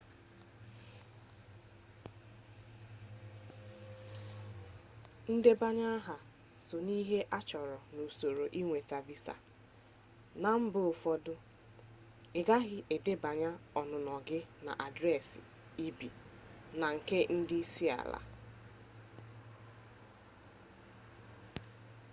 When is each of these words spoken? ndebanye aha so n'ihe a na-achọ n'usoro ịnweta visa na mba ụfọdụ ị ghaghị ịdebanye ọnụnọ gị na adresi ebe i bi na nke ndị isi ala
ndebanye 5.35 5.85
aha 5.97 6.15
so 6.65 6.77
n'ihe 6.85 7.19
a 7.25 7.27
na-achọ 7.29 7.59
n'usoro 7.93 8.43
ịnweta 8.59 8.97
visa 9.07 9.35
na 10.41 10.49
mba 10.61 10.79
ụfọdụ 10.91 11.33
ị 12.39 12.41
ghaghị 12.47 12.77
ịdebanye 12.95 13.49
ọnụnọ 13.79 14.13
gị 14.27 14.39
na 14.65 14.71
adresi 14.85 15.39
ebe 15.85 15.89
i 15.95 15.95
bi 15.97 16.07
na 16.79 16.87
nke 16.95 17.17
ndị 17.37 17.55
isi 17.63 17.85
ala 18.01 18.19